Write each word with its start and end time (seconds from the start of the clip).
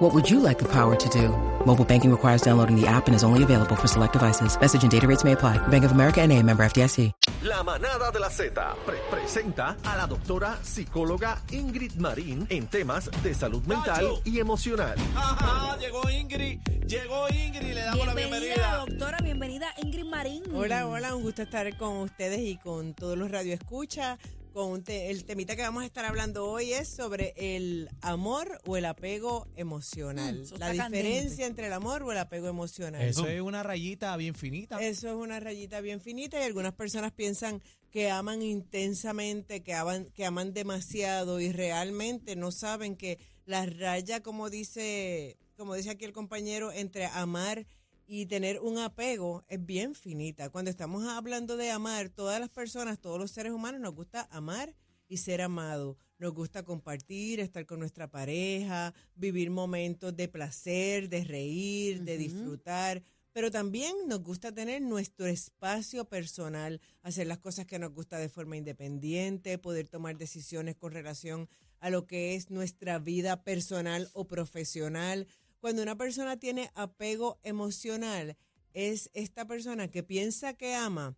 What 0.00 0.14
would 0.14 0.30
you 0.30 0.40
like 0.40 0.58
the 0.58 0.68
power 0.68 0.96
to 0.96 1.08
do? 1.10 1.28
Mobile 1.66 1.84
banking 1.84 2.10
requires 2.10 2.40
downloading 2.40 2.74
the 2.74 2.86
app 2.86 3.06
and 3.06 3.14
is 3.14 3.22
only 3.22 3.42
available 3.42 3.76
for 3.76 3.86
select 3.86 4.14
devices. 4.14 4.58
Message 4.58 4.82
and 4.82 4.90
data 4.90 5.06
rates 5.06 5.24
may 5.24 5.32
apply. 5.32 5.58
Bank 5.68 5.84
of 5.84 5.92
America 5.92 6.22
and 6.22 6.32
a 6.32 6.42
member 6.42 6.64
FDIC. 6.64 7.12
La 7.42 7.62
manada 7.62 8.10
de 8.10 8.18
la 8.18 8.30
Z 8.30 8.52
pre- 8.86 8.96
presenta 9.10 9.76
a 9.84 9.96
la 9.96 10.06
doctora 10.06 10.58
psicóloga 10.62 11.42
Ingrid 11.50 11.96
Marín 11.96 12.46
en 12.50 12.66
temas 12.68 13.10
de 13.22 13.34
salud 13.34 13.62
mental 13.64 14.04
Nacho. 14.04 14.22
y 14.24 14.38
emocional. 14.40 14.94
Ajá, 15.14 15.76
llegó 15.78 16.08
Ingrid, 16.10 16.60
llegó 16.86 17.28
Ingrid, 17.28 17.74
le 17.74 17.82
damos 17.82 18.06
la 18.06 18.14
Bienvenida, 18.14 18.54
bienvenida. 18.54 18.84
doctora, 18.86 19.18
bienvenida 19.22 19.66
Ingrid 19.82 20.04
Marín. 20.06 20.42
Hola, 20.54 20.86
hola, 20.86 21.14
un 21.14 21.22
gusto 21.22 21.42
estar 21.42 21.76
con 21.76 21.96
ustedes 21.98 22.40
y 22.40 22.56
con 22.56 22.94
todos 22.94 23.16
los 23.18 23.30
radioescuchas. 23.30 24.18
Con 24.52 24.68
un 24.72 24.82
te- 24.82 25.10
el 25.10 25.24
temita 25.24 25.54
que 25.54 25.62
vamos 25.62 25.84
a 25.84 25.86
estar 25.86 26.04
hablando 26.04 26.44
hoy 26.50 26.72
es 26.72 26.88
sobre 26.88 27.34
el 27.36 27.88
amor 28.00 28.60
o 28.66 28.76
el 28.76 28.84
apego 28.84 29.46
emocional. 29.54 30.40
Mm, 30.42 30.58
la 30.58 30.70
diferencia 30.72 31.12
candente. 31.12 31.44
entre 31.44 31.66
el 31.68 31.72
amor 31.72 32.02
o 32.02 32.10
el 32.10 32.18
apego 32.18 32.48
emocional. 32.48 33.00
Eso 33.02 33.28
es 33.28 33.40
una 33.40 33.62
rayita 33.62 34.16
bien 34.16 34.34
finita. 34.34 34.78
Eso 34.82 35.08
es 35.08 35.14
una 35.14 35.38
rayita 35.38 35.80
bien 35.80 36.00
finita 36.00 36.40
y 36.40 36.42
algunas 36.42 36.72
personas 36.74 37.12
piensan 37.12 37.62
que 37.90 38.10
aman 38.10 38.42
intensamente, 38.42 39.62
que 39.62 39.74
aman, 39.74 40.06
que 40.14 40.24
aman 40.24 40.52
demasiado 40.52 41.40
y 41.40 41.52
realmente 41.52 42.34
no 42.34 42.50
saben 42.50 42.96
que 42.96 43.18
la 43.46 43.66
raya, 43.66 44.20
como 44.20 44.50
dice, 44.50 45.36
como 45.56 45.74
dice 45.74 45.90
aquí 45.90 46.04
el 46.04 46.12
compañero, 46.12 46.72
entre 46.72 47.06
amar 47.06 47.66
y 48.12 48.26
tener 48.26 48.58
un 48.58 48.76
apego 48.76 49.44
es 49.46 49.64
bien 49.64 49.94
finita. 49.94 50.50
Cuando 50.50 50.68
estamos 50.68 51.06
hablando 51.06 51.56
de 51.56 51.70
amar, 51.70 52.08
todas 52.08 52.40
las 52.40 52.48
personas, 52.48 52.98
todos 52.98 53.20
los 53.20 53.30
seres 53.30 53.52
humanos 53.52 53.80
nos 53.80 53.94
gusta 53.94 54.26
amar 54.32 54.74
y 55.06 55.18
ser 55.18 55.40
amado. 55.40 55.96
Nos 56.18 56.34
gusta 56.34 56.64
compartir, 56.64 57.38
estar 57.38 57.66
con 57.66 57.78
nuestra 57.78 58.10
pareja, 58.10 58.94
vivir 59.14 59.52
momentos 59.52 60.16
de 60.16 60.26
placer, 60.26 61.08
de 61.08 61.22
reír, 61.22 62.02
de 62.02 62.18
disfrutar. 62.18 63.04
Pero 63.30 63.52
también 63.52 63.94
nos 64.08 64.24
gusta 64.24 64.52
tener 64.52 64.82
nuestro 64.82 65.26
espacio 65.26 66.04
personal, 66.06 66.80
hacer 67.02 67.28
las 67.28 67.38
cosas 67.38 67.66
que 67.66 67.78
nos 67.78 67.92
gusta 67.92 68.18
de 68.18 68.28
forma 68.28 68.56
independiente, 68.56 69.56
poder 69.56 69.86
tomar 69.86 70.18
decisiones 70.18 70.74
con 70.74 70.90
relación 70.90 71.48
a 71.78 71.90
lo 71.90 72.06
que 72.06 72.34
es 72.34 72.50
nuestra 72.50 72.98
vida 72.98 73.44
personal 73.44 74.08
o 74.14 74.26
profesional. 74.26 75.28
Cuando 75.60 75.82
una 75.82 75.96
persona 75.96 76.38
tiene 76.38 76.70
apego 76.74 77.38
emocional, 77.42 78.36
es 78.72 79.10
esta 79.14 79.46
persona 79.46 79.88
que 79.90 80.02
piensa 80.02 80.54
que 80.54 80.74
ama, 80.74 81.16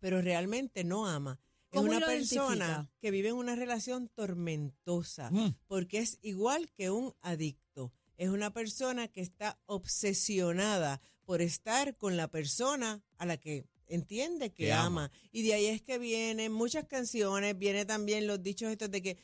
pero 0.00 0.20
realmente 0.22 0.84
no 0.84 1.06
ama. 1.06 1.40
Es 1.70 1.78
¿Cómo 1.80 1.90
una 1.90 2.06
persona 2.06 2.54
identifica? 2.56 2.90
que 3.00 3.10
vive 3.10 3.28
en 3.30 3.34
una 3.36 3.56
relación 3.56 4.08
tormentosa, 4.08 5.30
Mm. 5.32 5.56
porque 5.66 5.98
es 5.98 6.18
igual 6.22 6.70
que 6.72 6.90
un 6.90 7.12
adicto. 7.20 7.92
Es 8.16 8.28
una 8.28 8.52
persona 8.52 9.08
que 9.08 9.20
está 9.20 9.58
obsesionada 9.66 11.00
por 11.24 11.42
estar 11.42 11.96
con 11.96 12.16
la 12.16 12.28
persona 12.30 13.02
a 13.18 13.26
la 13.26 13.38
que 13.38 13.66
entiende 13.88 14.50
que, 14.52 14.66
Que 14.66 14.72
ama. 14.72 14.86
ama. 14.86 15.12
Y 15.32 15.42
de 15.42 15.54
ahí 15.54 15.66
es 15.66 15.82
que 15.82 15.98
vienen 15.98 16.52
muchas 16.52 16.84
canciones, 16.86 17.58
viene 17.58 17.84
también 17.84 18.26
los 18.28 18.40
dichos 18.42 18.70
estos 18.70 18.90
de 18.90 19.02
que 19.02 19.18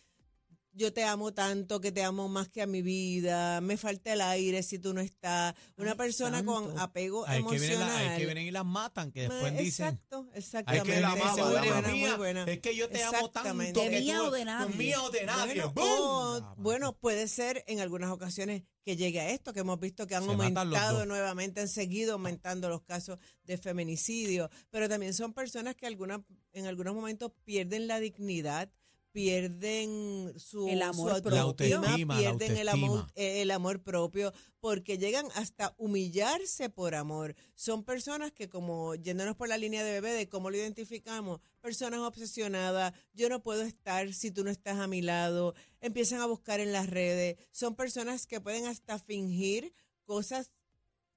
yo 0.72 0.92
te 0.92 1.02
amo 1.04 1.32
tanto, 1.34 1.80
que 1.80 1.90
te 1.92 2.02
amo 2.02 2.28
más 2.28 2.48
que 2.48 2.62
a 2.62 2.66
mi 2.66 2.80
vida, 2.82 3.60
me 3.60 3.76
falta 3.76 4.12
el 4.12 4.20
aire 4.20 4.62
si 4.62 4.78
tú 4.78 4.94
no 4.94 5.00
estás. 5.00 5.54
Una 5.76 5.92
Ay, 5.92 5.96
persona 5.96 6.44
con 6.44 6.78
apego 6.78 7.26
Hay 7.26 7.42
que, 7.44 7.58
vienen 7.58 7.78
la- 7.80 7.84
emocional. 7.86 8.08
hay 8.12 8.18
que 8.18 8.24
vienen 8.26 8.46
y 8.46 8.50
las 8.50 8.64
matan, 8.64 9.10
que 9.12 9.20
después 9.22 9.52
Ma- 9.52 9.58
dicen. 9.58 9.86
Exacto, 9.86 10.26
Hay 10.32 10.38
exactamente. 10.38 10.92
que 10.92 11.00
la 11.00 11.12
amaba, 11.12 11.36
la 11.50 11.80
buena, 11.80 12.16
buena. 12.16 12.44
Es 12.44 12.60
que 12.60 12.76
yo 12.76 12.88
te 12.88 13.02
amo 13.02 13.30
tanto. 13.30 13.80
De 13.80 13.90
mía 14.00 14.16
tú- 14.18 14.24
o 14.26 14.30
de 14.30 14.44
nadie. 14.44 14.76
Mía 14.76 15.02
o 15.02 15.10
de 15.10 15.24
nadie. 15.24 15.54
Bueno, 15.64 15.72
¡Bum! 15.74 15.84
o, 15.86 16.34
Ah, 16.42 16.54
bueno, 16.56 16.96
puede 16.98 17.26
ser 17.28 17.64
en 17.66 17.80
algunas 17.80 18.10
ocasiones 18.10 18.62
que 18.84 18.96
llegue 18.96 19.20
a 19.20 19.30
esto, 19.30 19.52
que 19.52 19.60
hemos 19.60 19.78
visto 19.78 20.06
que 20.06 20.14
han 20.14 20.24
Se 20.24 20.30
aumentado 20.30 21.04
nuevamente, 21.04 21.60
han 21.60 21.68
seguido 21.68 22.14
aumentando 22.14 22.68
los 22.68 22.82
casos 22.82 23.18
de 23.44 23.58
feminicidio, 23.58 24.48
pero 24.70 24.88
también 24.88 25.12
son 25.14 25.32
personas 25.34 25.74
que 25.74 25.86
alguna, 25.86 26.24
en 26.52 26.66
algunos 26.66 26.94
momentos 26.94 27.32
pierden 27.44 27.86
la 27.88 28.00
dignidad, 28.00 28.70
pierden 29.12 30.32
su, 30.38 30.68
El 30.68 30.82
amor 30.82 31.16
su 31.16 31.22
propio. 31.22 31.40
Autoestima, 31.40 32.18
pierden 32.18 32.56
el 32.56 32.68
amor, 32.68 33.06
eh, 33.14 33.42
el 33.42 33.50
amor 33.50 33.82
propio, 33.82 34.32
porque 34.60 34.98
llegan 34.98 35.26
hasta 35.34 35.74
humillarse 35.78 36.70
por 36.70 36.94
amor. 36.94 37.34
Son 37.54 37.84
personas 37.84 38.32
que, 38.32 38.48
como 38.48 38.94
yéndonos 38.94 39.36
por 39.36 39.48
la 39.48 39.58
línea 39.58 39.84
de 39.84 39.92
bebé, 39.92 40.12
de 40.12 40.28
cómo 40.28 40.50
lo 40.50 40.56
identificamos, 40.56 41.40
personas 41.60 42.00
obsesionadas, 42.00 42.94
yo 43.12 43.28
no 43.28 43.42
puedo 43.42 43.62
estar 43.62 44.12
si 44.12 44.30
tú 44.30 44.44
no 44.44 44.50
estás 44.50 44.78
a 44.78 44.86
mi 44.86 45.02
lado, 45.02 45.54
empiezan 45.80 46.20
a 46.20 46.26
buscar 46.26 46.60
en 46.60 46.72
las 46.72 46.88
redes, 46.88 47.36
son 47.50 47.74
personas 47.74 48.26
que 48.26 48.40
pueden 48.40 48.66
hasta 48.66 48.98
fingir 48.98 49.74
cosas 50.04 50.50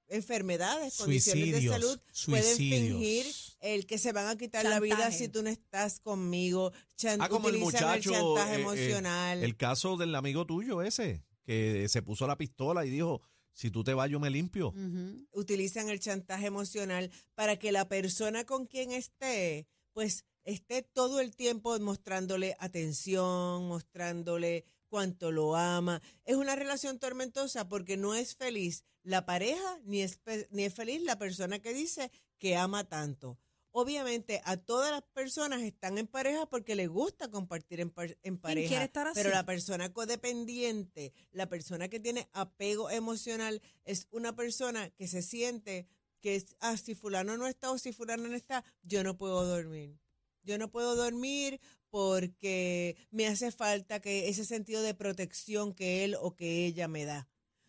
enfermedades, 0.08 0.96
condiciones 0.96 1.44
de 1.46 1.50
Suicidios, 1.52 1.74
salud, 1.74 2.00
pueden 2.26 2.44
suicidios. 2.56 2.98
fingir 2.98 3.26
el 3.60 3.86
que 3.86 3.98
se 3.98 4.12
van 4.12 4.28
a 4.28 4.36
quitar 4.36 4.64
la 4.64 4.80
vida 4.80 4.96
Chantaje. 4.96 5.18
si 5.18 5.28
tú 5.28 5.42
no 5.42 5.48
estás 5.50 6.00
conmigo, 6.00 6.72
chan- 6.96 7.20
Ah, 7.22 7.28
como 7.28 7.48
el 7.48 7.56
utilizan 7.56 7.82
muchacho. 8.00 8.10
el 8.10 8.16
chantaje 8.20 8.52
eh, 8.52 8.56
eh, 8.56 8.60
emocional. 8.60 9.42
el 9.44 9.56
caso 9.56 9.96
del 9.96 10.14
amigo 10.14 10.44
tuyo 10.46 10.82
ese, 10.82 11.24
que 11.44 11.86
se 11.88 12.02
puso 12.02 12.26
la 12.26 12.36
pistola 12.38 12.84
y 12.84 12.90
dijo, 12.90 13.22
si 13.52 13.70
tú 13.70 13.84
te 13.84 13.94
vas 13.94 14.10
yo 14.10 14.18
me 14.20 14.30
limpio. 14.30 14.68
Ujú. 14.68 15.26
utilizan 15.32 15.88
el 15.88 16.00
chantaje 16.00 16.46
emocional 16.46 17.10
para 17.34 17.56
que 17.58 17.72
la 17.72 17.88
persona 17.88 18.44
con 18.44 18.66
quien 18.66 18.90
esté, 18.92 19.66
pues 19.92 20.24
esté 20.44 20.82
todo 20.82 21.20
el 21.20 21.34
tiempo 21.34 21.78
mostrándole 21.80 22.54
atención, 22.58 23.66
mostrándole 23.66 24.64
cuánto 24.94 25.32
lo 25.32 25.56
ama. 25.56 26.00
Es 26.24 26.36
una 26.36 26.54
relación 26.54 27.00
tormentosa 27.00 27.68
porque 27.68 27.96
no 27.96 28.14
es 28.14 28.36
feliz 28.36 28.84
la 29.02 29.26
pareja 29.26 29.80
ni 29.84 30.02
es, 30.02 30.20
ni 30.50 30.62
es 30.62 30.72
feliz 30.72 31.02
la 31.02 31.18
persona 31.18 31.58
que 31.58 31.74
dice 31.74 32.12
que 32.38 32.54
ama 32.54 32.84
tanto. 32.88 33.36
Obviamente 33.72 34.40
a 34.44 34.56
todas 34.56 34.92
las 34.92 35.02
personas 35.02 35.62
están 35.62 35.98
en 35.98 36.06
pareja 36.06 36.46
porque 36.46 36.76
les 36.76 36.88
gusta 36.88 37.28
compartir 37.28 37.80
en, 37.80 37.90
par- 37.90 38.16
en 38.22 38.38
pareja. 38.38 38.68
quiere 38.68 38.84
estar 38.84 39.08
Pero 39.14 39.30
así? 39.30 39.36
la 39.36 39.44
persona 39.44 39.92
codependiente, 39.92 41.12
la 41.32 41.48
persona 41.48 41.88
que 41.88 41.98
tiene 41.98 42.28
apego 42.32 42.88
emocional, 42.88 43.60
es 43.84 44.06
una 44.12 44.36
persona 44.36 44.90
que 44.90 45.08
se 45.08 45.22
siente 45.22 45.88
que 46.20 46.36
es, 46.36 46.46
ah, 46.60 46.76
si 46.76 46.94
fulano 46.94 47.36
no 47.36 47.48
está 47.48 47.72
o 47.72 47.78
si 47.78 47.92
fulano 47.92 48.28
no 48.28 48.36
está, 48.36 48.64
yo 48.84 49.02
no 49.02 49.16
puedo 49.18 49.44
dormir. 49.44 49.98
Yo 50.44 50.56
no 50.56 50.70
puedo 50.70 50.94
dormir 50.94 51.58
porque 51.94 52.96
me 53.12 53.28
hace 53.28 53.52
falta 53.52 54.00
que 54.00 54.28
ese 54.28 54.44
sentido 54.44 54.82
de 54.82 54.94
protección 54.94 55.72
que 55.72 56.02
él 56.02 56.16
o 56.20 56.34
que 56.34 56.66
ella 56.66 56.88
me 56.88 57.04
da. 57.04 57.28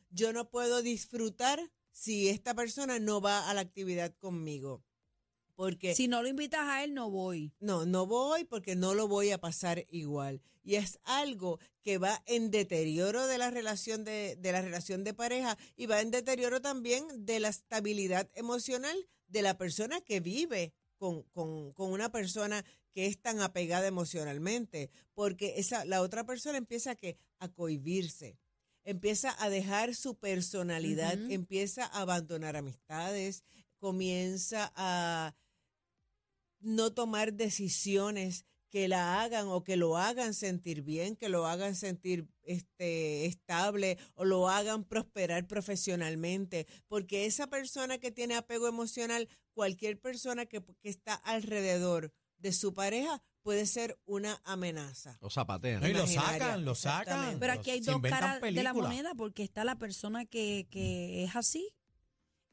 Yo 0.09 0.33
no 0.33 0.49
puedo 0.49 0.81
disfrutar 0.81 1.59
si 1.91 2.29
esta 2.29 2.55
persona 2.55 2.97
no 2.97 3.21
va 3.21 3.47
a 3.47 3.53
la 3.53 3.61
actividad 3.61 4.15
conmigo. 4.17 4.83
Porque 5.53 5.93
Si 5.93 6.07
no 6.07 6.23
lo 6.23 6.27
invitas 6.27 6.61
a 6.61 6.83
él, 6.83 6.95
no 6.95 7.11
voy. 7.11 7.53
no, 7.59 7.85
no 7.85 8.07
voy 8.07 8.45
porque 8.45 8.75
no 8.75 8.95
lo 8.95 9.07
voy 9.07 9.29
a 9.29 9.37
pasar 9.37 9.85
igual. 9.91 10.41
Y 10.63 10.73
es 10.77 10.97
algo 11.03 11.59
que 11.83 11.99
va 11.99 12.23
en 12.25 12.49
deterioro 12.49 13.27
de 13.27 13.37
la 13.37 13.51
relación 13.51 14.03
de, 14.03 14.37
de 14.37 14.51
la 14.51 14.63
relación 14.63 15.03
de 15.03 15.13
pareja 15.13 15.55
y 15.75 15.85
va 15.85 16.01
en 16.01 16.09
deterioro 16.09 16.61
también 16.61 17.05
de 17.27 17.39
la 17.39 17.49
estabilidad 17.49 18.27
emocional 18.33 18.97
de 19.27 19.43
la 19.43 19.55
persona 19.59 20.01
que 20.01 20.19
vive 20.19 20.73
con, 21.05 21.21
con, 21.33 21.71
con 21.73 21.91
una 21.91 22.11
persona 22.11 22.65
que 22.91 23.05
es 23.05 23.21
tan 23.21 23.39
apegada 23.39 23.85
emocionalmente. 23.85 24.89
Porque 25.13 25.55
esa, 25.57 25.85
la 25.85 26.01
otra 26.01 26.25
persona 26.25 26.57
empieza 26.57 26.91
a, 26.91 26.95
que, 26.95 27.17
a 27.37 27.47
cohibirse, 27.47 28.39
empieza 28.83 29.35
a 29.43 29.49
dejar 29.49 29.93
su 29.93 30.17
personalidad, 30.17 31.19
empieza 31.29 31.85
a 31.85 32.01
abandonar 32.01 32.55
amistades, 32.55 33.43
comienza 33.77 34.71
a 34.75 35.35
no 36.59 36.91
tomar 36.93 37.33
decisiones 37.33 38.45
que 38.75 38.89
la 38.89 39.21
hagan 39.23 39.47
o 39.47 39.63
que 39.63 39.77
lo 39.77 39.95
hagan 39.95 40.33
sentir 40.33 40.81
bien, 40.81 41.15
que 41.15 41.29
lo 41.29 41.47
hagan 41.47 41.75
sentir 41.75 42.27
este 42.43 43.25
estable 43.25 43.97
o 44.15 44.25
lo 44.25 44.49
hagan 44.49 44.83
prosperar 44.83 45.47
profesionalmente, 45.47 46.67
porque 46.89 47.25
esa 47.25 47.47
persona 47.47 47.99
que 47.99 48.11
tiene 48.11 48.35
apego 48.35 48.67
emocional, 48.67 49.29
cualquier 49.53 49.97
persona 49.97 50.45
que, 50.45 50.61
que 50.81 50.89
está 50.89 51.13
alrededor 51.13 52.11
de 52.37 52.51
su 52.51 52.73
pareja 52.73 53.23
puede 53.43 53.65
ser 53.65 53.97
una 54.03 54.41
amenaza. 54.43 55.17
Lo 55.21 55.29
zapatean. 55.29 55.79
No, 55.79 55.87
y 55.87 55.93
lo 55.93 56.05
sacan, 56.05 56.65
lo 56.65 56.75
sacan. 56.75 57.39
Pero 57.39 57.53
aquí 57.53 57.71
hay 57.71 57.79
dos 57.79 58.01
caras 58.01 58.41
de 58.41 58.61
la 58.61 58.73
moneda 58.73 59.15
porque 59.15 59.43
está 59.43 59.63
la 59.63 59.77
persona 59.77 60.25
que, 60.25 60.67
que 60.69 61.23
es 61.23 61.35
así 61.37 61.73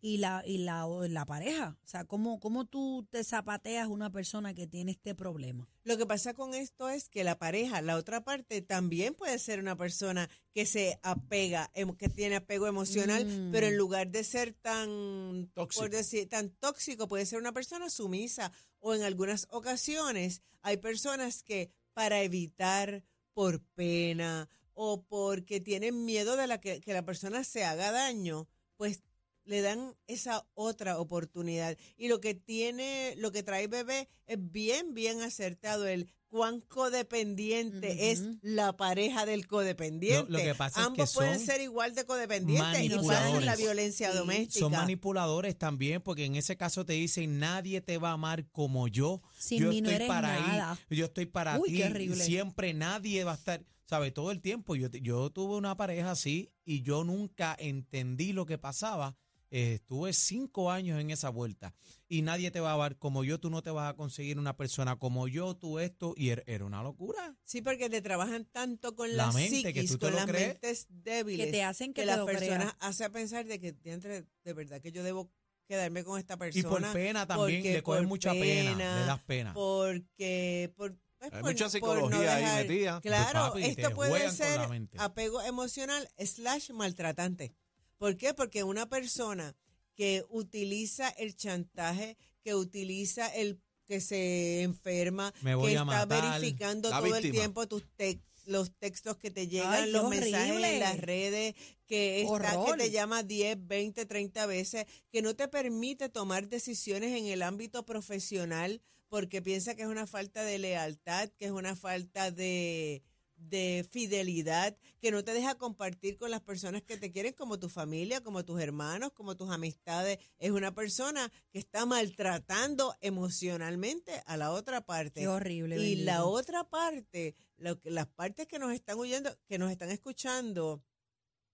y 0.04 0.18
la, 0.18 0.42
y 0.44 0.58
la, 0.58 0.84
o 0.86 1.06
la 1.06 1.24
pareja. 1.24 1.78
O 1.84 1.86
sea, 1.86 2.04
¿cómo, 2.04 2.40
¿cómo 2.40 2.64
tú 2.66 3.06
te 3.08 3.22
zapateas 3.22 3.86
una 3.86 4.10
persona 4.10 4.52
que 4.52 4.66
tiene 4.66 4.90
este 4.90 5.14
problema? 5.14 5.68
Lo 5.84 5.96
que 5.96 6.06
pasa 6.06 6.34
con 6.34 6.54
esto 6.54 6.88
es 6.90 7.08
que 7.08 7.22
la 7.22 7.38
pareja, 7.38 7.80
la 7.82 7.96
otra 7.96 8.24
parte, 8.24 8.62
también 8.62 9.14
puede 9.14 9.38
ser 9.38 9.60
una 9.60 9.76
persona 9.76 10.28
que 10.52 10.66
se 10.66 10.98
apega, 11.04 11.70
em- 11.74 11.94
que 11.96 12.08
tiene 12.08 12.34
apego 12.36 12.66
emocional, 12.66 13.24
Mm. 13.24 13.52
pero 13.52 13.68
en 13.68 13.76
lugar 13.78 14.10
de 14.10 14.24
ser 14.24 14.52
tan 14.54 15.48
Tóxico. 15.54 15.82
por 15.84 15.90
decir, 15.90 16.28
tan 16.28 16.50
tóxico, 16.50 17.06
puede 17.06 17.24
ser 17.24 17.38
una 17.38 17.52
persona 17.52 17.88
sumisa. 17.88 18.50
O 18.80 18.94
en 18.94 19.02
algunas 19.04 19.46
ocasiones 19.50 20.42
hay 20.62 20.78
personas 20.78 21.44
que 21.44 21.70
para 21.94 22.22
evitar 22.22 23.04
por 23.34 23.62
pena 23.74 24.48
o 24.74 25.02
porque 25.04 25.60
tienen 25.60 26.04
miedo 26.04 26.36
de 26.36 26.46
la 26.48 26.58
que, 26.60 26.80
que 26.80 26.92
la 26.92 27.04
persona 27.04 27.44
se 27.44 27.64
haga 27.64 27.92
daño, 27.92 28.48
pues 28.76 29.02
le 29.44 29.60
dan 29.60 29.96
esa 30.06 30.46
otra 30.54 30.98
oportunidad. 30.98 31.76
Y 31.96 32.08
lo 32.08 32.20
que 32.20 32.34
tiene, 32.34 33.14
lo 33.16 33.32
que 33.32 33.42
trae 33.42 33.66
bebé 33.66 34.08
es 34.26 34.38
bien, 34.40 34.94
bien 34.94 35.20
acertado. 35.20 35.86
El 35.86 36.12
cuán 36.32 36.62
codependiente 36.62 38.10
es 38.10 38.22
la 38.40 38.74
pareja 38.74 39.26
del 39.26 39.46
codependiente. 39.46 40.32
Lo- 40.32 40.38
lo 40.38 40.42
que 40.44 40.54
pasa 40.54 40.80
es 40.80 40.86
Ambos 40.86 41.10
que 41.10 41.14
pueden 41.14 41.36
son 41.36 41.46
ser 41.46 41.60
igual 41.60 41.94
de 41.94 42.06
codependientes 42.06 42.82
y 42.84 42.88
manipuladores. 42.88 43.44
la 43.44 43.54
violencia 43.56 44.10
Sí. 44.12 44.16
doméstica. 44.16 44.58
Son 44.60 44.72
manipuladores 44.72 45.58
también, 45.58 46.00
porque 46.00 46.24
en 46.24 46.36
ese 46.36 46.56
caso 46.56 46.86
te 46.86 46.94
dicen, 46.94 47.38
nadie 47.38 47.82
te 47.82 47.98
va 47.98 48.10
a 48.10 48.12
amar 48.14 48.46
como 48.50 48.88
yo. 48.88 49.20
Sin 49.38 49.60
yo 49.60 49.68
mí 49.68 49.82
no 49.82 49.88
estoy 49.90 49.94
eres 49.96 50.08
para 50.08 50.40
nada. 50.40 50.72
ahí, 50.88 50.96
yo 50.96 51.04
estoy 51.04 51.26
para 51.26 51.60
Uy, 51.60 51.68
ti. 51.68 52.14
Siempre 52.14 52.72
nadie 52.72 53.24
va 53.24 53.32
a 53.32 53.36
estar, 53.36 53.62
¿sabes? 53.84 54.14
Todo 54.14 54.30
el 54.30 54.40
tiempo. 54.40 54.74
Yo, 54.74 54.88
yo 54.90 55.28
tuve 55.28 55.56
una 55.56 55.76
pareja 55.76 56.12
así 56.12 56.50
y 56.64 56.80
yo 56.80 57.04
nunca 57.04 57.54
entendí 57.58 58.32
lo 58.32 58.46
que 58.46 58.56
pasaba. 58.56 59.18
Eh, 59.54 59.74
estuve 59.74 60.14
cinco 60.14 60.70
años 60.70 60.98
en 60.98 61.10
esa 61.10 61.28
vuelta 61.28 61.74
y 62.08 62.22
nadie 62.22 62.50
te 62.50 62.58
va 62.60 62.70
a 62.70 62.74
amar 62.74 62.96
como 62.96 63.22
yo, 63.22 63.38
tú 63.38 63.50
no 63.50 63.62
te 63.62 63.70
vas 63.70 63.90
a 63.92 63.94
conseguir 63.96 64.38
una 64.38 64.56
persona 64.56 64.96
como 64.98 65.28
yo, 65.28 65.54
tú 65.56 65.78
esto, 65.78 66.14
y 66.16 66.28
er- 66.30 66.42
era 66.46 66.64
una 66.64 66.82
locura. 66.82 67.36
Sí, 67.44 67.60
porque 67.60 67.90
te 67.90 68.00
trabajan 68.00 68.46
tanto 68.46 68.96
con 68.96 69.14
La 69.14 69.26
la, 69.26 69.32
mente, 69.32 69.74
que 69.74 69.80
psiquis, 69.82 69.90
tú 69.90 69.98
te 69.98 70.06
con 70.06 70.12
lo 70.12 70.16
las 70.20 70.26
crees. 70.26 70.48
mentes 70.48 70.86
débiles. 70.88 71.46
Que 71.46 71.52
te 71.52 71.62
hacen 71.64 71.92
que, 71.92 72.00
que 72.00 72.08
te 72.08 72.16
las 72.16 72.24
personas 72.24 72.74
hace 72.80 73.10
pensar 73.10 73.44
de 73.44 73.60
que 73.60 73.72
de 73.72 74.52
verdad 74.54 74.80
que 74.80 74.90
yo 74.90 75.02
debo 75.02 75.30
quedarme 75.68 76.02
con 76.02 76.18
esta 76.18 76.34
Y 76.34 76.38
persona. 76.38 76.68
por 76.70 76.92
pena 76.94 77.26
también, 77.26 77.62
le 77.62 77.82
coges 77.82 78.06
mucha 78.06 78.32
pena, 78.32 79.00
le 79.00 79.06
das 79.06 79.22
pena. 79.24 79.52
Porque 79.52 80.72
por, 80.76 80.96
pues, 81.18 81.30
Hay 81.32 81.42
por- 81.42 81.52
mucha 81.52 81.68
psicología 81.68 82.36
ahí 82.36 82.42
dejar- 82.42 82.62
metida. 82.66 83.00
Claro, 83.02 83.38
Papi, 83.52 83.60
te 83.74 83.82
esto 83.82 83.94
puede 83.94 84.30
ser 84.30 84.60
apego 84.98 85.42
emocional 85.42 86.08
slash 86.18 86.70
maltratante. 86.70 87.54
¿Por 88.02 88.16
qué? 88.16 88.34
Porque 88.34 88.64
una 88.64 88.88
persona 88.88 89.54
que 89.94 90.24
utiliza 90.28 91.08
el 91.10 91.36
chantaje, 91.36 92.16
que 92.42 92.56
utiliza 92.56 93.28
el 93.28 93.60
que 93.86 94.00
se 94.00 94.62
enferma, 94.62 95.32
Me 95.40 95.54
voy 95.54 95.70
que 95.70 95.78
a 95.78 95.82
está 95.82 96.04
matar. 96.04 96.32
verificando 96.32 96.90
La 96.90 96.96
todo 96.98 97.06
el 97.14 97.22
víctima. 97.22 97.32
tiempo 97.42 97.68
tus 97.68 97.84
te- 97.94 98.20
los 98.46 98.72
textos 98.76 99.18
que 99.18 99.30
te 99.30 99.46
llegan, 99.46 99.72
Ay, 99.72 99.84
qué 99.84 99.90
los 99.92 100.08
mensajes 100.10 100.50
horrible. 100.50 100.74
en 100.74 100.80
las 100.80 100.98
redes, 100.98 101.54
que 101.86 102.22
está 102.22 102.64
que 102.66 102.72
te 102.76 102.90
llama 102.90 103.22
10, 103.22 103.56
20, 103.68 104.04
30 104.04 104.46
veces, 104.46 104.84
que 105.12 105.22
no 105.22 105.36
te 105.36 105.46
permite 105.46 106.08
tomar 106.08 106.48
decisiones 106.48 107.16
en 107.16 107.26
el 107.26 107.40
ámbito 107.42 107.86
profesional 107.86 108.82
porque 109.08 109.42
piensa 109.42 109.76
que 109.76 109.82
es 109.82 109.88
una 109.88 110.08
falta 110.08 110.42
de 110.42 110.58
lealtad, 110.58 111.28
que 111.38 111.44
es 111.44 111.50
una 111.52 111.76
falta 111.76 112.32
de, 112.32 113.04
de 113.48 113.86
fidelidad, 113.90 114.76
que 115.00 115.10
no 115.10 115.24
te 115.24 115.32
deja 115.32 115.56
compartir 115.56 116.16
con 116.16 116.30
las 116.30 116.40
personas 116.40 116.82
que 116.82 116.96
te 116.96 117.10
quieren, 117.10 117.32
como 117.32 117.58
tu 117.58 117.68
familia, 117.68 118.22
como 118.22 118.44
tus 118.44 118.60
hermanos, 118.60 119.12
como 119.12 119.36
tus 119.36 119.50
amistades. 119.50 120.18
Es 120.38 120.50
una 120.50 120.74
persona 120.74 121.30
que 121.50 121.58
está 121.58 121.86
maltratando 121.86 122.94
emocionalmente 123.00 124.22
a 124.26 124.36
la 124.36 124.52
otra 124.52 124.84
parte. 124.84 125.20
Qué 125.20 125.28
horrible. 125.28 125.76
Y 125.78 125.96
la 125.96 126.24
otra 126.24 126.64
parte, 126.64 127.34
lo 127.56 127.80
que, 127.80 127.90
las 127.90 128.06
partes 128.06 128.46
que 128.46 128.58
nos 128.58 128.72
están 128.72 128.98
oyendo, 128.98 129.36
que 129.48 129.58
nos 129.58 129.70
están 129.70 129.90
escuchando, 129.90 130.82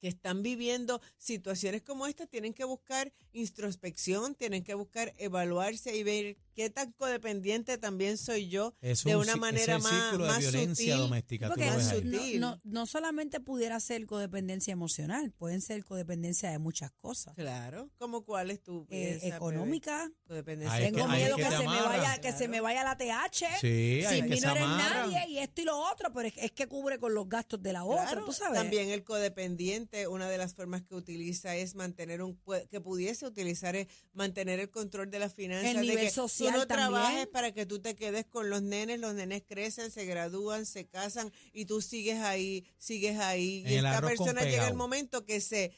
que 0.01 0.09
están 0.09 0.43
viviendo 0.43 1.01
situaciones 1.17 1.83
como 1.83 2.07
esta, 2.07 2.27
tienen 2.27 2.55
que 2.55 2.65
buscar 2.65 3.13
introspección, 3.33 4.35
tienen 4.35 4.65
que 4.65 4.75
buscar 4.75 5.13
evaluarse 5.19 5.97
y 5.97 6.03
ver 6.03 6.37
qué 6.59 6.71
tan 6.71 6.91
codependiente 6.93 7.79
también 7.79 8.19
soy 8.19 8.49
yo 8.49 8.75
Es 8.81 9.05
de 9.05 9.15
un 9.15 9.23
una 9.23 9.37
manera 9.37 9.77
es 9.77 9.85
el 9.85 9.93
más, 9.93 10.13
de 10.13 10.19
más 10.19 10.39
violencia 10.41 10.75
sutil. 10.95 10.99
doméstica. 10.99 11.47
tú 11.47 11.51
Porque 11.53 11.67
lo 11.71 11.77
ves 11.77 11.85
más 11.85 11.93
ahí. 11.93 12.03
no, 12.05 12.19
sutil. 12.19 12.41
no, 12.41 12.59
no 12.65 12.87
solamente 12.87 13.39
pudiera 13.39 13.79
ser 13.79 14.05
codependencia 14.07 14.73
emocional, 14.73 15.31
pueden 15.31 15.61
ser 15.61 15.85
codependencia 15.85 16.51
de 16.51 16.59
muchas 16.59 16.91
cosas. 16.93 17.35
Claro, 17.37 17.91
como 17.97 18.25
cuál 18.25 18.51
es 18.51 18.61
tu 18.61 18.83
Eh, 18.91 19.19
piensas, 19.21 19.37
económica. 19.37 20.11
Codependencia 20.27 20.79
Tengo 20.81 21.07
que- 21.07 21.13
miedo 21.17 21.37
que 21.37 21.45
se 21.45 21.59
me 21.59 21.67
vaya, 21.83 22.21
que 22.21 22.33
se 22.33 22.49
me 22.49 22.61
vaya 22.61 22.83
la 22.83 22.97
TH. 22.97 23.47
Sí, 23.61 24.03
Sin 24.09 24.29
mí 24.29 24.41
no 24.41 24.51
eres 24.51 24.67
nadie 24.67 25.29
y 25.29 25.39
esto 25.39 25.61
y 25.61 25.65
lo 25.65 25.79
otro, 25.79 26.13
pero 26.13 26.27
es, 26.27 26.35
es 26.39 26.51
que 26.51 26.67
cubre 26.67 26.99
con 26.99 27.15
los 27.15 27.29
gastos 27.29 27.63
de 27.63 27.73
la 27.73 27.85
otra, 27.85 28.03
Claro, 28.05 28.25
tú 28.25 28.33
sabes. 28.33 28.59
También 28.61 28.89
el 28.91 29.05
codependiente, 29.05 30.09
una 30.09 30.29
de 30.29 30.39
las 30.39 30.55
formas 30.55 30.83
que 30.83 30.97
utiliza 30.97 31.55
es 31.55 31.77
mantener 31.77 32.21
un, 32.23 32.37
que 32.69 32.81
pudiese 32.81 33.27
utilizar 33.27 33.77
es 33.77 33.87
mantener 34.13 34.59
el 34.59 34.71
control 34.71 35.09
de 35.11 35.21
las 35.21 35.33
finanzas. 35.35 35.71
El 35.71 35.77
de 35.77 35.83
nivel 35.83 36.05
que 36.07 36.11
social 36.11 36.48
tú 36.53 36.59
no 36.59 36.67
también. 36.67 36.91
trabajes 36.91 37.27
para 37.29 37.53
que 37.53 37.67
tú 37.67 37.81
te 37.81 37.95
quedes 37.95 38.27
con 38.27 38.51
los 38.51 38.63
nenes, 38.63 39.01
los 39.01 39.15
nenes 39.15 39.43
crecen, 39.47 39.91
se 39.91 40.05
gradúan, 40.05 40.67
se 40.67 40.87
casan 40.87 41.33
y 41.53 41.65
tú 41.65 41.81
sigues 41.81 42.21
ahí, 42.21 42.67
sigues 42.79 43.19
ahí. 43.19 43.63
En 43.67 43.73
y 43.73 43.77
esta 43.77 44.01
persona 44.01 44.43
llega 44.43 44.69
el 44.69 44.75
momento 44.75 45.25
que 45.25 45.41
se 45.41 45.73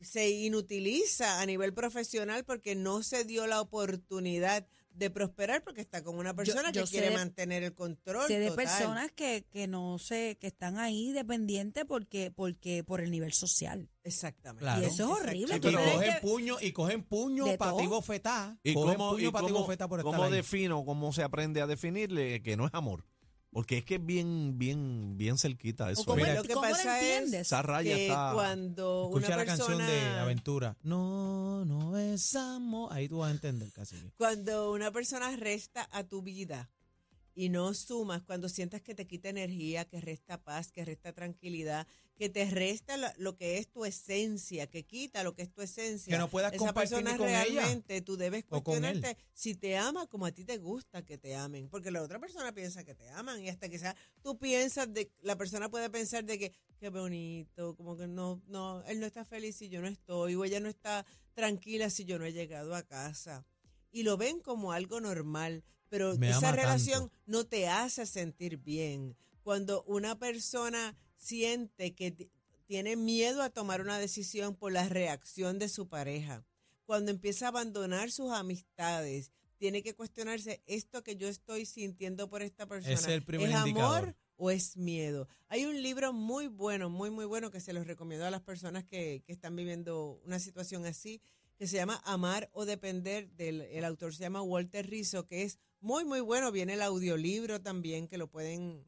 se 0.00 0.30
inutiliza 0.30 1.40
a 1.40 1.46
nivel 1.46 1.74
profesional 1.74 2.44
porque 2.44 2.74
no 2.74 3.02
se 3.02 3.24
dio 3.24 3.46
la 3.46 3.60
oportunidad 3.60 4.66
de 4.98 5.10
prosperar 5.10 5.62
porque 5.62 5.80
está 5.80 6.02
con 6.02 6.16
una 6.18 6.34
persona 6.34 6.70
yo 6.72 6.84
que 6.84 6.90
quiere 6.90 7.10
de- 7.10 7.14
mantener 7.16 7.62
el 7.62 7.74
control. 7.74 8.26
sé 8.26 8.38
de 8.38 8.48
total. 8.48 8.64
personas 8.64 9.12
que, 9.12 9.44
que 9.50 9.66
no 9.68 9.98
sé, 9.98 10.36
que 10.40 10.46
están 10.48 10.78
ahí 10.78 11.12
dependientes 11.12 11.84
porque, 11.86 12.30
porque 12.34 12.82
por 12.84 13.00
el 13.00 13.10
nivel 13.10 13.32
social. 13.32 13.88
Exactamente. 14.04 14.62
Claro. 14.64 14.82
Y 14.82 14.86
eso 14.86 15.04
es 15.04 15.20
horrible. 15.22 15.60
Tienes 15.60 15.92
cogen 15.92 16.14
que- 16.14 16.20
puño, 16.20 16.56
y 16.60 16.72
cogen 16.72 17.02
puño 17.04 17.56
para 17.56 17.76
ti 17.76 17.86
bofetá. 17.86 18.58
¿Y 18.62 18.74
Cogen 18.74 18.96
cómo, 18.96 19.10
puño 19.12 19.28
y 19.28 19.30
para 19.32 19.46
ti 19.46 19.52
bofetá 19.52 19.86
por 19.88 20.00
estar 20.00 20.12
cómo 20.12 20.24
ahí. 20.24 20.32
defino, 20.32 20.84
cómo 20.84 21.12
se 21.12 21.22
aprende 21.22 21.60
a 21.60 21.66
definirle 21.66 22.42
que 22.42 22.56
no 22.56 22.66
es 22.66 22.74
amor? 22.74 23.04
Porque 23.50 23.78
es 23.78 23.84
que 23.84 23.94
es 23.96 24.04
bien, 24.04 24.58
bien, 24.58 25.16
bien 25.16 25.38
cerquita 25.38 25.90
eso. 25.90 26.04
cómo, 26.04 26.16
Mira, 26.16 26.34
lo 26.34 26.42
que 26.42 26.52
cómo 26.54 26.68
pasa 26.68 27.00
es- 27.00 27.04
entiendes. 27.16 27.40
Esa 27.46 27.62
raya 27.62 27.94
que 27.96 28.06
está... 28.08 28.32
cuando 28.34 29.04
Escucha 29.06 29.26
una 29.28 29.36
la 29.36 29.44
persona 29.44 29.66
canción 29.78 29.86
de 29.88 30.18
Aventura. 30.20 30.76
No, 30.82 31.64
no 31.64 31.96
es 31.98 32.34
amor. 32.36 32.92
Ahí 32.92 33.08
tú 33.08 33.18
vas 33.18 33.28
a 33.28 33.32
entender 33.32 33.72
casi. 33.72 33.96
cuando 34.16 34.70
una 34.72 34.90
persona 34.92 35.34
resta 35.36 35.88
a 35.92 36.04
tu 36.04 36.22
vida 36.22 36.70
y 37.38 37.50
no 37.50 37.72
sumas, 37.72 38.24
cuando 38.24 38.48
sientas 38.48 38.82
que 38.82 38.96
te 38.96 39.06
quita 39.06 39.28
energía, 39.28 39.84
que 39.84 40.00
resta 40.00 40.42
paz, 40.42 40.72
que 40.72 40.84
resta 40.84 41.12
tranquilidad, 41.12 41.86
que 42.16 42.28
te 42.28 42.50
resta 42.50 42.96
lo, 42.96 43.06
lo 43.16 43.36
que 43.36 43.58
es 43.58 43.68
tu 43.68 43.84
esencia, 43.84 44.66
que 44.66 44.84
quita 44.84 45.22
lo 45.22 45.36
que 45.36 45.42
es 45.42 45.52
tu 45.52 45.62
esencia. 45.62 46.10
Que 46.10 46.18
no 46.18 46.26
puedas 46.26 46.52
Esa 46.52 46.58
compartir 46.58 46.96
persona 46.96 47.16
con 47.16 47.28
ella 47.28 47.44
realmente 47.44 48.00
tú 48.02 48.16
debes 48.16 48.44
cuestionarte 48.44 49.16
si 49.34 49.54
te 49.54 49.76
ama 49.76 50.08
como 50.08 50.26
a 50.26 50.32
ti 50.32 50.44
te 50.44 50.58
gusta 50.58 51.04
que 51.04 51.16
te 51.16 51.36
amen, 51.36 51.68
porque 51.68 51.92
la 51.92 52.02
otra 52.02 52.18
persona 52.18 52.52
piensa 52.52 52.82
que 52.82 52.96
te 52.96 53.08
aman 53.10 53.40
y 53.40 53.48
hasta 53.48 53.68
quizás 53.68 53.94
tú 54.20 54.36
piensas 54.36 54.92
de 54.92 55.12
la 55.20 55.36
persona 55.36 55.70
puede 55.70 55.88
pensar 55.90 56.24
de 56.24 56.40
que 56.40 56.52
qué 56.80 56.88
bonito, 56.88 57.76
como 57.76 57.96
que 57.96 58.08
no 58.08 58.42
no 58.48 58.82
él 58.86 58.98
no 58.98 59.06
está 59.06 59.24
feliz 59.24 59.54
si 59.54 59.68
yo 59.68 59.80
no 59.80 59.86
estoy 59.86 60.34
o 60.34 60.44
ella 60.44 60.58
no 60.58 60.68
está 60.68 61.06
tranquila 61.34 61.88
si 61.88 62.04
yo 62.04 62.18
no 62.18 62.24
he 62.24 62.32
llegado 62.32 62.74
a 62.74 62.82
casa 62.82 63.46
y 63.92 64.02
lo 64.02 64.16
ven 64.16 64.40
como 64.40 64.72
algo 64.72 65.00
normal, 65.00 65.62
pero 65.88 66.16
Me 66.16 66.30
esa 66.30 66.52
relación 66.52 67.08
tanto. 67.08 67.16
no 67.26 67.44
te 67.46 67.68
hace 67.68 68.06
sentir 68.06 68.58
bien. 68.58 69.16
Cuando 69.42 69.82
una 69.84 70.18
persona 70.18 70.96
siente 71.16 71.94
que 71.94 72.30
tiene 72.66 72.96
miedo 72.96 73.42
a 73.42 73.50
tomar 73.50 73.80
una 73.80 73.98
decisión 73.98 74.54
por 74.54 74.72
la 74.72 74.88
reacción 74.88 75.58
de 75.58 75.68
su 75.68 75.88
pareja, 75.88 76.44
cuando 76.84 77.10
empieza 77.10 77.46
a 77.46 77.48
abandonar 77.48 78.10
sus 78.10 78.30
amistades, 78.32 79.32
tiene 79.56 79.82
que 79.82 79.94
cuestionarse 79.94 80.62
esto 80.66 81.02
que 81.02 81.16
yo 81.16 81.28
estoy 81.28 81.66
sintiendo 81.66 82.28
por 82.28 82.42
esta 82.42 82.66
persona. 82.66 82.94
Es 82.94 83.06
el 83.06 83.22
primer 83.22 83.52
amor 83.52 83.68
indicador. 83.68 84.16
o 84.36 84.50
es 84.50 84.76
miedo? 84.76 85.28
Hay 85.48 85.66
un 85.66 85.82
libro 85.82 86.12
muy 86.12 86.46
bueno, 86.46 86.88
muy, 86.90 87.10
muy 87.10 87.24
bueno 87.24 87.50
que 87.50 87.60
se 87.60 87.72
los 87.72 87.86
recomiendo 87.86 88.24
a 88.26 88.30
las 88.30 88.42
personas 88.42 88.84
que, 88.84 89.22
que 89.26 89.32
están 89.32 89.56
viviendo 89.56 90.20
una 90.24 90.38
situación 90.38 90.86
así, 90.86 91.20
que 91.56 91.66
se 91.66 91.76
llama 91.76 92.00
Amar 92.04 92.48
o 92.52 92.64
Depender, 92.64 93.28
del, 93.32 93.62
el 93.62 93.84
autor 93.84 94.14
se 94.14 94.22
llama 94.22 94.42
Walter 94.42 94.88
Rizzo, 94.88 95.26
que 95.26 95.42
es 95.42 95.58
muy, 95.80 96.04
muy 96.04 96.20
bueno. 96.20 96.52
Viene 96.52 96.74
el 96.74 96.82
audiolibro 96.82 97.60
también, 97.60 98.08
que 98.08 98.18
lo 98.18 98.28
pueden 98.28 98.84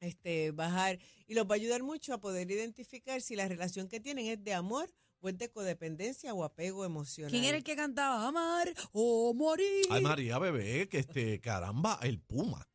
este, 0.00 0.50
bajar 0.50 0.98
y 1.26 1.34
los 1.34 1.46
va 1.46 1.52
a 1.52 1.54
ayudar 1.54 1.82
mucho 1.82 2.14
a 2.14 2.18
poder 2.18 2.50
identificar 2.50 3.20
si 3.20 3.36
la 3.36 3.48
relación 3.48 3.88
que 3.88 4.00
tienen 4.00 4.26
es 4.26 4.42
de 4.42 4.54
amor 4.54 4.92
o 5.20 5.28
es 5.28 5.38
de 5.38 5.48
codependencia 5.48 6.34
o 6.34 6.44
apego 6.44 6.84
emocional. 6.84 7.30
¿Quién 7.30 7.44
era 7.44 7.56
el 7.56 7.64
que 7.64 7.76
cantaba 7.76 8.26
Amar 8.26 8.72
o 8.92 9.32
Morir? 9.32 9.86
Ay, 9.90 10.02
María, 10.02 10.38
bebé, 10.38 10.88
que 10.88 10.98
este, 10.98 11.40
caramba, 11.40 11.98
el 12.02 12.18
Puma. 12.18 12.66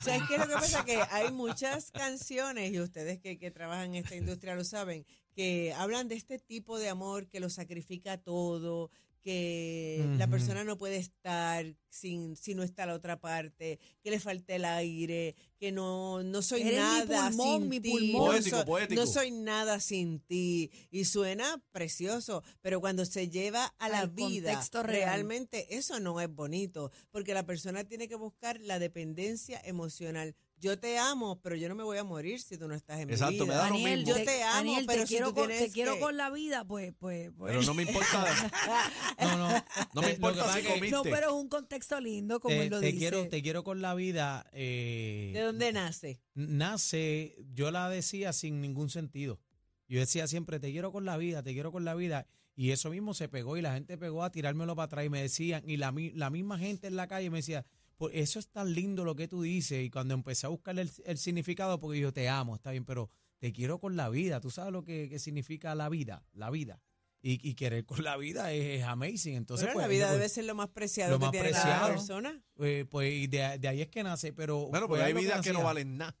¿Sabes 0.00 0.22
qué 0.28 0.34
es 0.34 0.40
lo 0.40 0.46
que 0.46 0.54
pasa? 0.54 0.84
Que 0.84 0.96
hay 1.10 1.32
muchas 1.32 1.90
canciones, 1.90 2.72
y 2.72 2.78
ustedes 2.78 3.18
que, 3.18 3.38
que 3.38 3.50
trabajan 3.50 3.94
en 3.94 4.04
esta 4.04 4.14
industria 4.14 4.54
lo 4.54 4.64
saben, 4.64 5.04
que 5.34 5.72
hablan 5.76 6.08
de 6.08 6.14
este 6.14 6.38
tipo 6.38 6.78
de 6.78 6.88
amor 6.88 7.26
que 7.28 7.40
lo 7.40 7.50
sacrifica 7.50 8.16
todo, 8.16 8.90
que 9.22 10.04
la 10.18 10.26
persona 10.28 10.64
no 10.64 10.76
puede 10.76 10.96
estar 10.96 11.64
sin 11.88 12.36
si 12.36 12.54
no 12.54 12.62
está 12.62 12.86
la 12.86 12.94
otra 12.94 13.20
parte, 13.20 13.78
que 14.02 14.10
le 14.10 14.18
falta 14.18 14.54
el 14.54 14.64
aire, 14.64 15.34
que 15.58 15.70
no 15.72 16.22
no 16.22 16.42
soy 16.42 16.62
Eres 16.62 16.72
mi 16.72 16.76
nada 16.78 17.28
pulmón, 17.28 17.60
sin 17.60 17.68
mi 17.68 17.80
ti, 17.80 17.90
pulmón. 17.90 18.36
no 18.36 18.42
soy- 18.42 18.64
poético. 18.64 19.00
no 19.00 19.06
soy 19.06 19.30
nada 19.30 19.80
sin 19.80 20.20
ti 20.20 20.70
y 20.90 21.04
suena 21.04 21.62
precioso, 21.70 22.42
pero 22.62 22.80
cuando 22.80 23.04
se 23.04 23.28
lleva 23.28 23.66
a 23.78 23.88
la 23.88 24.06
vida 24.06 24.60
real. 24.72 24.86
realmente 24.86 25.76
eso 25.76 26.00
no 26.00 26.20
es 26.20 26.28
bonito, 26.34 26.90
porque 27.10 27.34
la 27.34 27.44
persona 27.46 27.84
tiene 27.84 28.08
que 28.08 28.16
buscar 28.16 28.60
la 28.60 28.78
dependencia 28.78 29.60
emocional. 29.64 30.34
Yo 30.62 30.78
te 30.78 30.96
amo, 30.96 31.40
pero 31.42 31.56
yo 31.56 31.68
no 31.68 31.74
me 31.74 31.82
voy 31.82 31.98
a 31.98 32.04
morir 32.04 32.40
si 32.40 32.56
tú 32.56 32.68
no 32.68 32.74
estás 32.76 33.00
en 33.00 33.10
Exacto, 33.10 33.32
mi 33.32 33.38
me 33.40 33.44
vida. 33.46 33.56
da 33.56 33.68
lo 33.68 33.74
Daniel, 33.74 33.98
mismo. 33.98 34.16
Yo 34.16 34.24
te 34.24 34.42
amo, 34.44 34.54
Daniel, 34.54 34.84
pero 34.86 35.00
te 35.02 35.06
si 35.08 35.12
quiero, 35.14 35.28
tú 35.30 35.34
con, 35.34 35.48
te 35.48 35.70
quiero 35.72 35.94
que- 35.94 36.00
con 36.00 36.16
la 36.16 36.30
vida, 36.30 36.64
pues, 36.64 36.94
pues, 36.96 37.30
pues. 37.36 37.50
Pero 37.52 37.62
no 37.64 37.74
me 37.74 37.82
importa, 37.82 38.24
No, 39.20 39.36
no. 39.38 39.64
no 39.94 40.00
me 40.02 40.08
Eh, 40.10 40.14
importa 40.14 40.52
si 40.54 40.62
comiste. 40.62 40.90
No, 40.90 41.02
pero 41.02 41.26
es 41.26 41.32
un 41.32 41.48
contexto 41.48 42.00
lindo, 42.00 42.38
como 42.38 42.54
te, 42.54 42.62
él 42.62 42.70
lo 42.70 42.78
te 42.80 42.86
dice. 42.86 42.98
quiero, 42.98 43.28
te 43.28 43.42
quiero 43.42 43.64
con 43.64 43.82
la 43.82 43.94
vida. 43.96 44.46
eh, 44.52 45.32
¿De 45.34 45.40
dónde 45.40 45.72
nace? 45.72 46.20
nace, 46.34 47.34
yo 47.54 47.70
la 47.72 47.88
decía 47.88 48.32
sin 48.32 48.60
ningún 48.60 48.88
sentido. 48.88 49.40
Yo 49.88 49.98
decía 49.98 50.26
siempre, 50.28 50.60
te 50.60 50.70
quiero 50.70 50.92
con 50.92 51.04
la 51.04 51.16
vida, 51.16 51.42
te 51.42 51.52
quiero 51.52 51.72
con 51.72 51.84
la 51.84 51.94
vida. 51.94 52.26
Y 52.54 52.70
eso 52.70 52.88
mismo 52.90 53.14
se 53.14 53.28
pegó 53.28 53.56
y 53.56 53.62
la 53.62 53.74
gente 53.74 53.98
pegó 53.98 54.22
a 54.22 54.30
tirármelo 54.30 54.76
para 54.76 54.84
atrás 54.84 55.04
y 55.06 55.10
me 55.10 55.20
decían, 55.22 55.64
y 55.66 55.76
la, 55.76 55.90
mi- 55.90 56.12
la 56.12 56.30
misma 56.30 56.56
gente 56.58 56.86
en 56.86 56.96
la 56.96 57.08
calle 57.08 57.30
me 57.30 57.38
decía, 57.38 57.64
eso 58.10 58.38
es 58.38 58.48
tan 58.48 58.72
lindo 58.74 59.04
lo 59.04 59.14
que 59.14 59.28
tú 59.28 59.42
dices. 59.42 59.84
Y 59.84 59.90
cuando 59.90 60.14
empecé 60.14 60.46
a 60.46 60.50
buscar 60.50 60.78
el, 60.78 60.90
el 61.04 61.18
significado, 61.18 61.78
porque 61.80 62.00
yo 62.00 62.12
te 62.12 62.28
amo, 62.28 62.54
está 62.56 62.70
bien, 62.70 62.84
pero 62.84 63.10
te 63.38 63.52
quiero 63.52 63.78
con 63.78 63.96
la 63.96 64.08
vida. 64.08 64.40
¿Tú 64.40 64.50
sabes 64.50 64.72
lo 64.72 64.84
que, 64.84 65.08
que 65.08 65.18
significa 65.18 65.74
la 65.74 65.88
vida? 65.88 66.24
La 66.32 66.50
vida. 66.50 66.80
Y, 67.24 67.38
y 67.48 67.54
querer 67.54 67.84
con 67.84 68.02
la 68.02 68.16
vida 68.16 68.52
es, 68.52 68.80
es 68.80 68.84
amazing. 68.84 69.36
Entonces, 69.36 69.66
Bueno, 69.66 69.74
pues, 69.74 69.84
la 69.84 69.88
vida 69.88 70.06
pues, 70.08 70.18
debe 70.18 70.28
ser 70.28 70.44
lo 70.44 70.54
más 70.56 70.68
preciado 70.70 71.12
lo 71.12 71.18
que 71.18 71.24
más 71.26 71.30
tiene 71.32 71.50
preciado. 71.50 71.88
persona. 71.88 72.42
eh, 72.60 72.84
pues, 72.90 73.12
y 73.12 73.26
de, 73.28 73.58
de 73.58 73.68
ahí 73.68 73.80
es 73.80 73.88
que 73.88 74.02
nace, 74.02 74.32
pero... 74.32 74.66
Bueno, 74.68 74.88
pues, 74.88 75.02
hay 75.02 75.12
vidas 75.12 75.40
que 75.40 75.50
no 75.50 75.60
nacía. 75.60 75.64
valen 75.64 75.96
nada. 75.98 76.16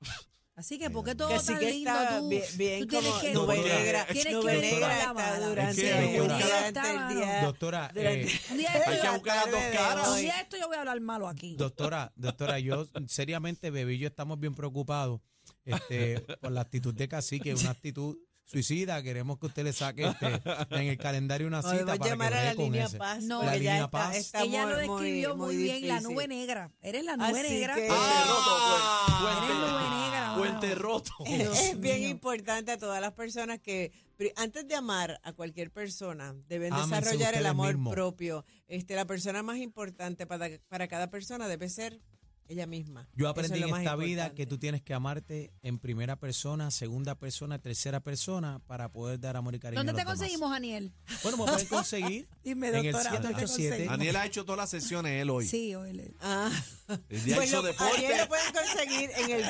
Así 0.58 0.76
que, 0.76 0.90
¿por 0.90 1.04
qué 1.04 1.14
todo 1.14 1.28
Que 1.28 1.38
sí 1.38 1.46
tan 1.46 1.58
que 1.60 1.70
lindo 1.70 1.90
está 1.90 2.18
tú? 2.18 2.28
bien, 2.28 2.42
bien 2.56 2.80
tú 2.80 2.86
tienes 2.88 3.08
como 3.10 3.20
que, 3.20 3.32
nube 3.32 3.58
negra. 3.58 4.06
tienes 4.06 4.24
que 4.26 4.32
nube 4.32 4.56
venir 4.56 4.72
negra 4.72 4.98
está 4.98 5.14
mala. 5.14 5.46
durante, 5.48 5.70
Es 5.70 5.76
que 5.76 5.92
hay 5.94 6.12
que 6.12 6.20
buscar- 6.20 6.42
durante 6.42 6.66
Está, 6.68 6.90
el 7.10 7.16
día. 7.16 7.42
Doctora, 7.44 7.90
durante- 7.94 8.22
eh, 8.26 8.40
Un 8.50 8.56
día 8.58 8.72
Hay 8.86 9.00
que 9.00 9.08
buscar 9.10 9.36
las 9.36 9.50
dos 9.52 9.60
caras. 9.72 10.08
un 10.08 10.16
día 10.18 10.40
esto 10.40 10.56
yo 10.58 10.66
voy 10.66 10.76
a 10.76 10.80
hablar 10.80 11.00
malo 11.00 11.28
aquí. 11.28 11.54
Doctora, 11.56 12.12
doctora, 12.16 12.58
yo 12.58 12.88
seriamente, 13.06 13.70
bebé 13.70 13.94
y 13.94 13.98
yo 13.98 14.08
estamos 14.08 14.40
bien 14.40 14.54
preocupados 14.56 15.20
este, 15.64 16.20
por 16.40 16.50
la 16.50 16.62
actitud 16.62 16.92
de 16.92 17.06
cacique, 17.08 17.54
una 17.54 17.70
actitud 17.70 18.16
suicida. 18.44 19.02
Queremos 19.02 19.38
que 19.38 19.46
usted 19.46 19.62
le 19.62 19.72
saque 19.72 20.06
este, 20.08 20.40
en 20.70 20.88
el 20.88 20.98
calendario 20.98 21.46
una 21.46 21.62
cita 21.62 21.84
para 21.96 22.04
llamar 22.10 22.32
que 22.32 22.38
a 22.38 22.44
la 22.44 22.54
línea 22.54 22.86
ese. 22.86 22.96
Paz. 22.98 23.22
No. 23.22 23.36
porque 23.40 23.50
La 23.50 23.56
línea 23.56 23.74
está- 23.76 23.90
Paz. 23.90 24.16
está 24.16 24.42
Ella 24.42 24.62
muy- 24.64 24.72
lo 24.72 24.78
describió 24.78 25.36
muy, 25.36 25.54
muy, 25.54 25.62
bien, 25.62 25.86
la 25.88 26.00
nube 26.00 26.26
negra. 26.26 26.70
Eres 26.82 27.04
la 27.04 27.16
nube 27.16 27.40
Así 27.40 27.48
negra. 27.52 27.74
que- 27.76 27.88
Ah. 27.90 29.06
puente- 29.20 29.52
Eres 29.52 29.58
nube 29.58 29.90
negra. 30.00 30.17
Puente 30.36 30.74
roto. 30.74 31.12
Es 31.26 31.78
bien 31.78 32.02
importante 32.04 32.72
a 32.72 32.78
todas 32.78 33.00
las 33.00 33.12
personas 33.12 33.60
que 33.60 33.92
antes 34.36 34.66
de 34.66 34.74
amar 34.74 35.20
a 35.22 35.32
cualquier 35.32 35.70
persona 35.70 36.34
deben 36.48 36.72
Ámense 36.72 36.94
desarrollar 36.94 37.34
el 37.34 37.46
amor 37.46 37.76
propio. 37.90 38.44
Este, 38.66 38.96
la 38.96 39.06
persona 39.06 39.42
más 39.42 39.58
importante 39.58 40.26
para, 40.26 40.48
para 40.68 40.88
cada 40.88 41.08
persona 41.10 41.48
debe 41.48 41.68
ser 41.68 42.00
ella 42.48 42.66
misma. 42.66 43.08
Yo 43.14 43.28
aprendí 43.28 43.60
es 43.60 43.68
en 43.68 43.76
esta 43.76 43.94
vida 43.96 44.34
que 44.34 44.46
tú 44.46 44.58
tienes 44.58 44.82
que 44.82 44.94
amarte 44.94 45.52
en 45.62 45.78
primera 45.78 46.16
persona, 46.16 46.70
segunda 46.70 47.14
persona, 47.14 47.58
tercera 47.58 48.00
persona 48.00 48.60
para 48.66 48.90
poder 48.90 49.20
dar 49.20 49.36
amor 49.36 49.54
y 49.54 49.58
cariño 49.58 49.78
¿Dónde 49.80 49.92
a 49.92 49.94
te 49.94 50.00
demás. 50.00 50.14
conseguimos, 50.18 50.52
Aniel? 50.52 50.92
Bueno, 51.22 51.38
me 51.38 51.44
pueden 51.44 51.66
conseguir 51.68 52.28
Dime, 52.44 52.68
en 52.68 52.74
el 52.76 52.92
doctora, 52.92 53.10
¿dónde 53.20 53.28
te 53.28 53.46
787. 53.46 53.68
conseguimos? 53.68 53.98
Daniel 53.98 54.16
ha 54.16 54.26
hecho 54.26 54.44
todas 54.44 54.58
las 54.58 54.70
sesiones 54.70 55.22
él 55.22 55.30
hoy. 55.30 55.46
Sí, 55.46 55.74
oye. 55.74 56.14
Ah. 56.20 56.50
El 57.10 57.22
día 57.22 57.36
Pues 57.36 57.48
hizo 57.48 57.56
lo, 57.60 57.68
deporte. 57.68 57.96
Ariel 57.96 58.18
lo 58.18 58.28
pueden 58.28 58.52
conseguir 58.52 59.10
en 59.18 59.30
el 59.30 59.44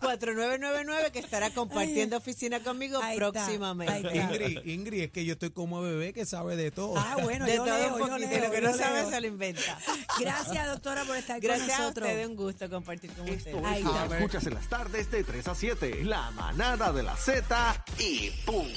222-4999 0.00 1.10
que 1.10 1.18
estará 1.18 1.50
compartiendo 1.50 2.16
oficina 2.16 2.60
conmigo 2.60 3.00
Ahí 3.02 3.16
está, 3.16 3.30
próximamente. 3.32 3.92
ahí 3.92 4.02
está. 4.06 4.34
Ingrid, 4.34 4.66
Ingrid, 4.66 5.00
es 5.02 5.10
que 5.10 5.24
yo 5.24 5.32
estoy 5.32 5.50
como 5.50 5.80
bebé 5.80 6.12
que 6.12 6.24
sabe 6.26 6.56
de 6.56 6.70
todo. 6.70 6.96
Ah, 6.96 7.16
bueno, 7.22 7.44
de 7.44 7.56
yo 7.56 7.64
todo 7.64 7.76
leo, 7.78 7.92
un 7.94 7.98
yo 8.00 8.06
poquito, 8.08 8.18
leo, 8.30 8.44
lo 8.44 8.50
que 8.52 8.60
no 8.60 8.74
sabe 8.76 9.00
leo. 9.02 9.10
se 9.10 9.20
lo 9.20 9.26
inventa. 9.26 9.78
Gracias, 10.20 10.66
doctora, 10.68 11.04
por 11.04 11.16
estar 11.16 11.36
con 11.40 11.42
Gracias 11.48 11.70
a 11.70 11.82
nosotros. 11.82 11.87
Ustedes, 11.88 12.26
un 12.28 12.36
gusto 12.36 12.70
compartir 12.70 13.10
con 13.12 13.22
ustedes. 13.28 13.46
Esto 13.46 13.66
Ahí 13.66 13.78
es 13.78 13.84
lo 13.84 13.90
está. 13.94 14.08
que 14.08 14.14
escuchas 14.16 14.46
en 14.46 14.54
las 14.54 14.68
tardes 14.68 15.10
de 15.10 15.24
3 15.24 15.48
a 15.48 15.54
7. 15.54 16.04
La 16.04 16.30
manada 16.32 16.92
de 16.92 17.02
la 17.02 17.16
Z 17.16 17.84
y 17.98 18.30
punto. 18.44 18.70